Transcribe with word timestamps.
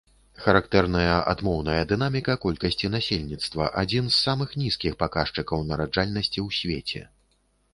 Характэрная 0.43 1.17
адмоўная 1.33 1.81
дынаміка 1.91 2.35
колькасці 2.47 2.91
насельніцтва, 2.95 3.67
адзін 3.83 4.09
з 4.09 4.17
самых 4.25 4.57
нізкіх 4.63 4.97
паказчыкаў 5.05 5.59
нараджальнасці 5.69 6.33
ў 6.33 6.61
свеце. 6.63 7.01